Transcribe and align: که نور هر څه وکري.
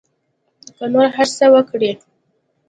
که 0.77 0.85
نور 0.93 1.07
هر 1.15 1.27
څه 1.37 1.45
وکري. 1.53 1.91